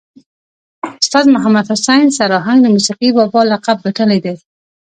استاذ 1.03 1.25
محمد 1.35 1.65
حسین 1.73 2.07
سر 2.17 2.29
آهنګ 2.39 2.59
د 2.61 2.67
موسیقي 2.75 3.09
بابا 3.17 3.41
لقب 3.51 3.77
ګټلی 3.85 4.19
دی. 4.25 4.35